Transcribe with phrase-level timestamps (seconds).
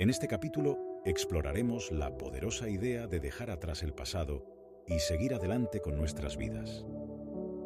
[0.00, 4.46] En este capítulo exploraremos la poderosa idea de dejar atrás el pasado
[4.86, 6.86] y seguir adelante con nuestras vidas.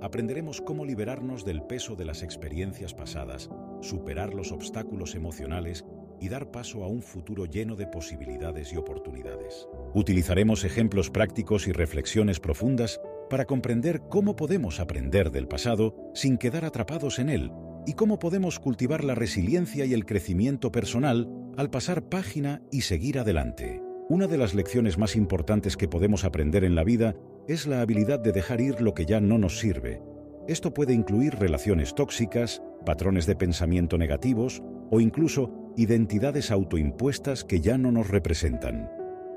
[0.03, 3.51] Aprenderemos cómo liberarnos del peso de las experiencias pasadas,
[3.83, 5.85] superar los obstáculos emocionales
[6.21, 9.69] y dar paso a un futuro lleno de posibilidades y oportunidades.
[9.95, 16.65] Utilizaremos ejemplos prácticos y reflexiones profundas para comprender cómo podemos aprender del pasado sin quedar
[16.65, 17.53] atrapados en él
[17.87, 23.19] y cómo podemos cultivar la resiliencia y el crecimiento personal al pasar página y seguir
[23.19, 23.83] adelante.
[24.09, 27.15] Una de las lecciones más importantes que podemos aprender en la vida
[27.49, 30.03] es la habilidad de dejar ir lo que ya no nos sirve.
[30.47, 37.79] Esto puede incluir relaciones tóxicas, patrones de pensamiento negativos o incluso identidades autoimpuestas que ya
[37.79, 38.91] no nos representan.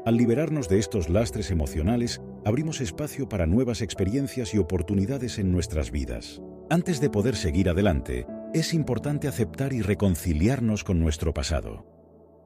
[0.05, 5.91] Al liberarnos de estos lastres emocionales, abrimos espacio para nuevas experiencias y oportunidades en nuestras
[5.91, 6.41] vidas.
[6.69, 11.96] Antes de poder seguir adelante, es importante aceptar y reconciliarnos con nuestro pasado.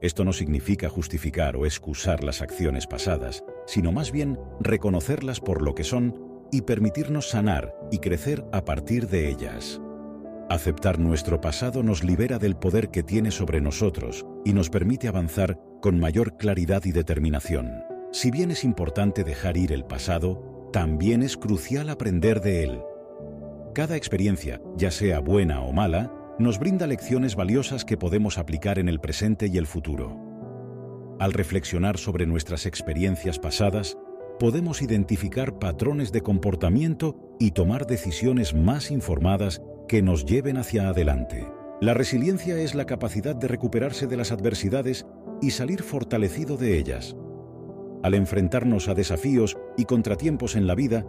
[0.01, 5.75] Esto no significa justificar o excusar las acciones pasadas, sino más bien reconocerlas por lo
[5.75, 9.79] que son y permitirnos sanar y crecer a partir de ellas.
[10.49, 15.59] Aceptar nuestro pasado nos libera del poder que tiene sobre nosotros y nos permite avanzar
[15.81, 17.71] con mayor claridad y determinación.
[18.11, 22.81] Si bien es importante dejar ir el pasado, también es crucial aprender de él.
[23.73, 28.89] Cada experiencia, ya sea buena o mala, nos brinda lecciones valiosas que podemos aplicar en
[28.89, 30.17] el presente y el futuro.
[31.19, 33.97] Al reflexionar sobre nuestras experiencias pasadas,
[34.39, 41.47] podemos identificar patrones de comportamiento y tomar decisiones más informadas que nos lleven hacia adelante.
[41.79, 45.05] La resiliencia es la capacidad de recuperarse de las adversidades
[45.41, 47.15] y salir fortalecido de ellas.
[48.03, 51.05] Al enfrentarnos a desafíos y contratiempos en la vida,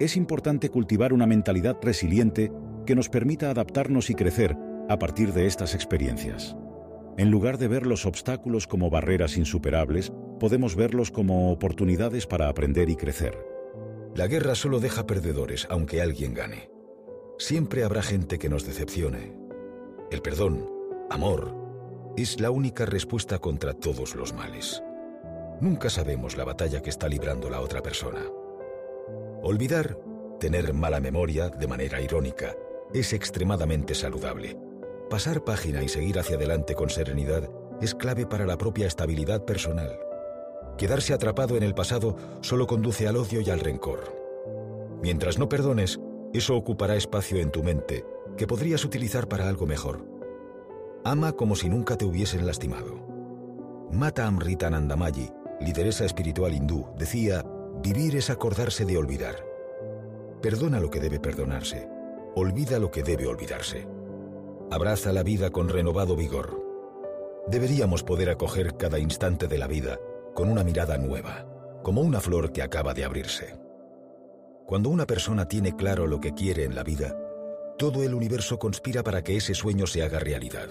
[0.00, 2.50] es importante cultivar una mentalidad resiliente
[2.86, 4.56] que nos permita adaptarnos y crecer
[4.88, 6.56] a partir de estas experiencias.
[7.18, 12.88] En lugar de ver los obstáculos como barreras insuperables, podemos verlos como oportunidades para aprender
[12.88, 13.38] y crecer.
[14.14, 16.70] La guerra solo deja perdedores, aunque alguien gane.
[17.38, 19.34] Siempre habrá gente que nos decepcione.
[20.10, 20.68] El perdón,
[21.10, 21.54] amor,
[22.16, 24.82] es la única respuesta contra todos los males.
[25.60, 28.20] Nunca sabemos la batalla que está librando la otra persona.
[29.42, 29.98] Olvidar,
[30.40, 32.54] tener mala memoria de manera irónica,
[32.94, 34.56] es extremadamente saludable.
[35.08, 37.48] Pasar página y seguir hacia adelante con serenidad
[37.80, 39.98] es clave para la propia estabilidad personal.
[40.76, 44.16] Quedarse atrapado en el pasado solo conduce al odio y al rencor.
[45.02, 46.00] Mientras no perdones,
[46.32, 48.04] eso ocupará espacio en tu mente
[48.36, 50.06] que podrías utilizar para algo mejor.
[51.04, 53.88] Ama como si nunca te hubiesen lastimado.
[53.90, 55.30] Mata Amrita Nandamayi,
[55.60, 57.44] lideresa espiritual hindú, decía,
[57.82, 59.44] vivir es acordarse de olvidar.
[60.40, 61.91] Perdona lo que debe perdonarse
[62.34, 63.86] olvida lo que debe olvidarse.
[64.70, 66.62] Abraza la vida con renovado vigor.
[67.48, 69.98] Deberíamos poder acoger cada instante de la vida
[70.34, 71.46] con una mirada nueva,
[71.82, 73.58] como una flor que acaba de abrirse.
[74.66, 77.16] Cuando una persona tiene claro lo que quiere en la vida,
[77.78, 80.68] todo el universo conspira para que ese sueño se haga realidad.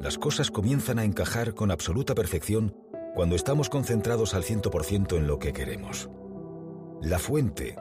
[0.00, 2.74] Las cosas comienzan a encajar con absoluta perfección
[3.14, 6.08] cuando estamos concentrados al 100% en lo que queremos.
[7.02, 7.76] La fuente,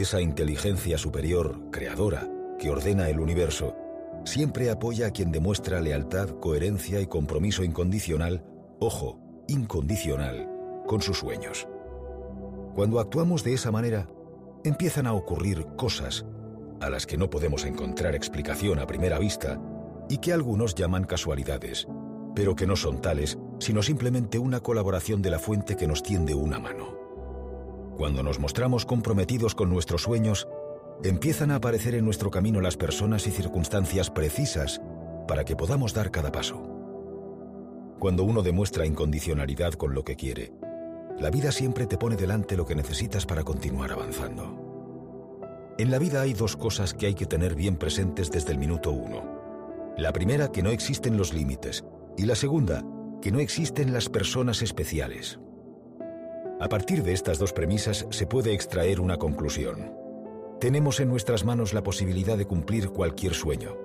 [0.00, 2.28] esa inteligencia superior, creadora,
[2.58, 3.76] que ordena el universo,
[4.24, 8.44] siempre apoya a quien demuestra lealtad, coherencia y compromiso incondicional,
[8.78, 10.48] ojo, incondicional,
[10.86, 11.66] con sus sueños.
[12.74, 14.08] Cuando actuamos de esa manera,
[14.64, 16.24] empiezan a ocurrir cosas
[16.80, 19.60] a las que no podemos encontrar explicación a primera vista
[20.08, 21.88] y que algunos llaman casualidades,
[22.36, 26.34] pero que no son tales, sino simplemente una colaboración de la fuente que nos tiende
[26.34, 26.97] una mano.
[27.98, 30.46] Cuando nos mostramos comprometidos con nuestros sueños,
[31.02, 34.80] empiezan a aparecer en nuestro camino las personas y circunstancias precisas
[35.26, 36.62] para que podamos dar cada paso.
[37.98, 40.52] Cuando uno demuestra incondicionalidad con lo que quiere,
[41.18, 45.74] la vida siempre te pone delante lo que necesitas para continuar avanzando.
[45.76, 48.92] En la vida hay dos cosas que hay que tener bien presentes desde el minuto
[48.92, 49.94] uno.
[49.96, 51.84] La primera, que no existen los límites,
[52.16, 52.84] y la segunda,
[53.20, 55.40] que no existen las personas especiales.
[56.60, 59.94] A partir de estas dos premisas se puede extraer una conclusión.
[60.60, 63.76] Tenemos en nuestras manos la posibilidad de cumplir cualquier sueño.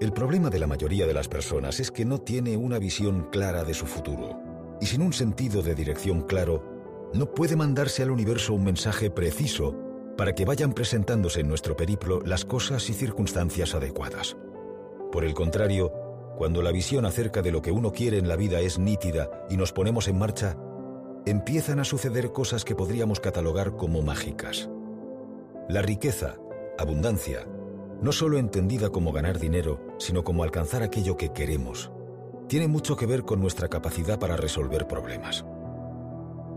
[0.00, 3.62] El problema de la mayoría de las personas es que no tiene una visión clara
[3.62, 4.40] de su futuro,
[4.80, 9.76] y sin un sentido de dirección claro, no puede mandarse al universo un mensaje preciso
[10.16, 14.36] para que vayan presentándose en nuestro periplo las cosas y circunstancias adecuadas.
[15.12, 15.92] Por el contrario,
[16.36, 19.56] cuando la visión acerca de lo que uno quiere en la vida es nítida y
[19.56, 20.56] nos ponemos en marcha,
[21.26, 24.68] empiezan a suceder cosas que podríamos catalogar como mágicas.
[25.68, 26.36] La riqueza,
[26.78, 27.46] abundancia,
[28.00, 31.92] no solo entendida como ganar dinero, sino como alcanzar aquello que queremos,
[32.48, 35.44] tiene mucho que ver con nuestra capacidad para resolver problemas.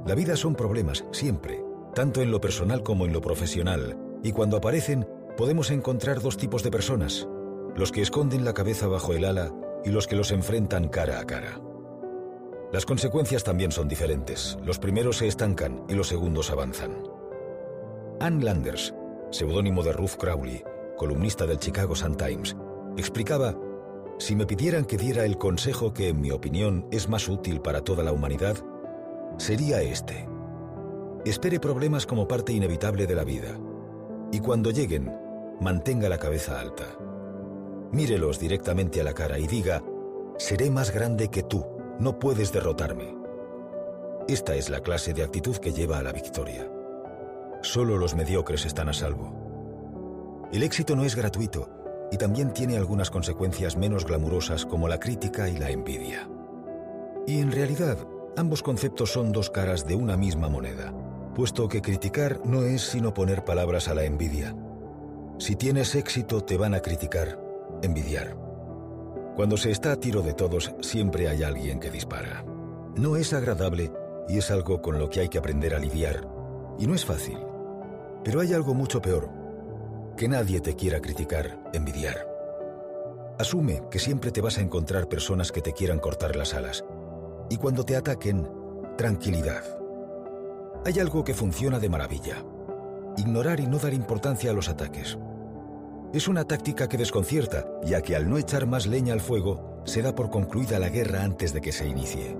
[0.05, 1.63] La vida son problemas, siempre,
[1.93, 5.07] tanto en lo personal como en lo profesional, y cuando aparecen
[5.37, 7.27] podemos encontrar dos tipos de personas,
[7.75, 9.53] los que esconden la cabeza bajo el ala
[9.83, 11.61] y los que los enfrentan cara a cara.
[12.71, 14.57] Las consecuencias también son diferentes.
[14.63, 17.03] Los primeros se estancan y los segundos avanzan.
[18.19, 18.93] Ann Landers,
[19.31, 20.63] seudónimo de Ruth Crowley,
[20.97, 22.55] columnista del Chicago Sun-Times,
[22.97, 23.55] explicaba,
[24.17, 27.81] si me pidieran que diera el consejo que en mi opinión es más útil para
[27.81, 28.57] toda la humanidad,
[29.37, 30.27] sería este.
[31.23, 33.59] Espere problemas como parte inevitable de la vida
[34.31, 35.11] y cuando lleguen,
[35.59, 36.85] mantenga la cabeza alta.
[37.91, 39.83] Mírelos directamente a la cara y diga,
[40.37, 43.15] seré más grande que tú no puedes derrotarme.
[44.27, 46.69] Esta es la clase de actitud que lleva a la victoria.
[47.61, 50.47] Solo los mediocres están a salvo.
[50.51, 51.69] El éxito no es gratuito
[52.11, 56.29] y también tiene algunas consecuencias menos glamurosas como la crítica y la envidia.
[57.27, 57.97] Y en realidad,
[58.37, 60.93] ambos conceptos son dos caras de una misma moneda,
[61.33, 64.55] puesto que criticar no es sino poner palabras a la envidia.
[65.37, 67.39] Si tienes éxito te van a criticar,
[67.81, 68.44] envidiar.
[69.35, 72.45] Cuando se está a tiro de todos, siempre hay alguien que dispara.
[72.95, 73.91] No es agradable
[74.29, 76.25] y es algo con lo que hay que aprender a lidiar.
[76.79, 77.37] Y no es fácil.
[78.23, 79.29] Pero hay algo mucho peor.
[80.15, 82.25] Que nadie te quiera criticar, envidiar.
[83.37, 86.85] Asume que siempre te vas a encontrar personas que te quieran cortar las alas.
[87.49, 88.49] Y cuando te ataquen,
[88.97, 89.63] tranquilidad.
[90.85, 92.37] Hay algo que funciona de maravilla.
[93.17, 95.17] Ignorar y no dar importancia a los ataques.
[96.15, 100.01] Es una táctica que desconcierta, ya que al no echar más leña al fuego, se
[100.01, 102.37] da por concluida la guerra antes de que se inicie.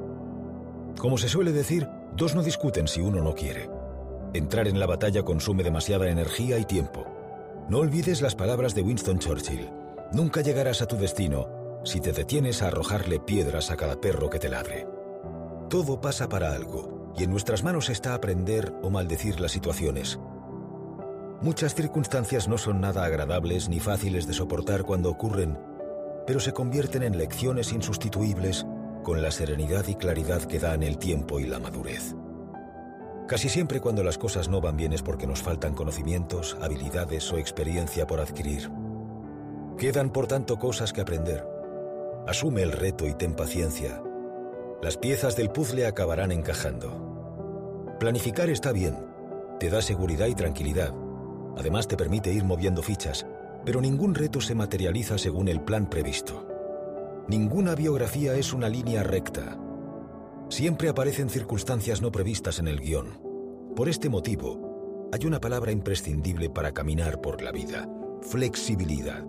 [0.97, 1.85] Como se suele decir,
[2.15, 3.69] dos no discuten si uno no quiere.
[4.33, 7.05] Entrar en la batalla consume demasiada energía y tiempo.
[7.67, 9.69] No olvides las palabras de Winston Churchill.
[10.13, 14.39] Nunca llegarás a tu destino si te detienes a arrojarle piedras a cada perro que
[14.39, 14.87] te ladre.
[15.69, 20.17] Todo pasa para algo, y en nuestras manos está aprender o maldecir las situaciones,
[21.45, 25.59] Muchas circunstancias no son nada agradables ni fáciles de soportar cuando ocurren,
[26.25, 28.65] pero se convierten en lecciones insustituibles
[29.03, 32.15] con la serenidad y claridad que dan el tiempo y la madurez.
[33.27, 37.37] Casi siempre cuando las cosas no van bien es porque nos faltan conocimientos, habilidades o
[37.37, 38.71] experiencia por adquirir.
[39.77, 41.47] Quedan por tanto cosas que aprender.
[42.25, 44.01] Asume el reto y ten paciencia.
[44.81, 47.95] Las piezas del puzzle acabarán encajando.
[47.99, 48.97] Planificar está bien,
[49.59, 50.91] te da seguridad y tranquilidad,
[51.57, 53.25] Además te permite ir moviendo fichas,
[53.65, 56.47] pero ningún reto se materializa según el plan previsto.
[57.27, 59.57] Ninguna biografía es una línea recta.
[60.49, 63.19] Siempre aparecen circunstancias no previstas en el guion.
[63.75, 67.89] Por este motivo, hay una palabra imprescindible para caminar por la vida,
[68.21, 69.25] flexibilidad.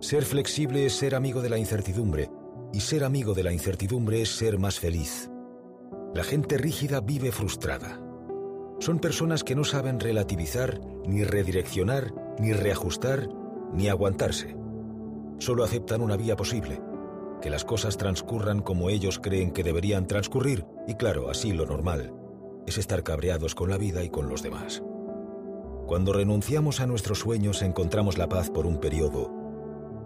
[0.00, 2.30] Ser flexible es ser amigo de la incertidumbre,
[2.72, 5.30] y ser amigo de la incertidumbre es ser más feliz.
[6.14, 8.00] La gente rígida vive frustrada.
[8.80, 13.28] Son personas que no saben relativizar, ni redireccionar, ni reajustar,
[13.72, 14.56] ni aguantarse.
[15.38, 16.80] Solo aceptan una vía posible,
[17.40, 22.12] que las cosas transcurran como ellos creen que deberían transcurrir, y claro, así lo normal,
[22.66, 24.82] es estar cabreados con la vida y con los demás.
[25.86, 29.32] Cuando renunciamos a nuestros sueños encontramos la paz por un periodo,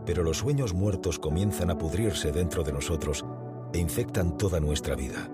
[0.06, 3.24] pero los sueños muertos comienzan a pudrirse dentro de nosotros
[3.72, 5.30] e infectan toda nuestra vida.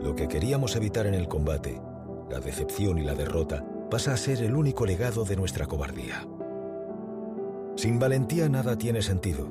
[0.00, 1.80] Lo que queríamos evitar en el combate,
[2.32, 6.26] la decepción y la derrota pasa a ser el único legado de nuestra cobardía.
[7.76, 9.48] Sin valentía nada tiene sentido.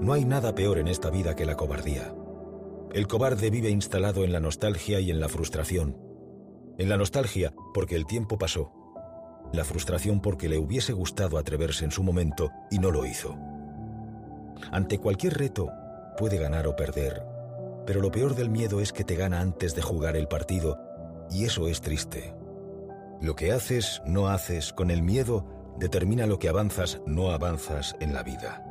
[0.00, 2.14] No hay nada peor en esta vida que la cobardía.
[2.92, 5.96] El cobarde vive instalado en la nostalgia y en la frustración.
[6.78, 8.72] En la nostalgia porque el tiempo pasó.
[9.52, 13.36] La frustración porque le hubiese gustado atreverse en su momento y no lo hizo.
[14.70, 15.70] Ante cualquier reto
[16.16, 17.20] puede ganar o perder,
[17.84, 20.89] pero lo peor del miedo es que te gana antes de jugar el partido
[21.30, 22.34] y eso es triste.
[23.20, 25.46] Lo que haces, no haces, con el miedo,
[25.78, 28.64] determina lo que avanzas, no avanzas en la vida.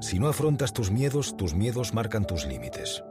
[0.00, 3.04] Si no afrontas tus miedos, tus miedos marcan tus límites.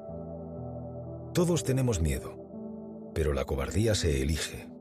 [1.34, 2.38] Todos tenemos miedo,
[3.14, 4.73] pero la cobardía se elige.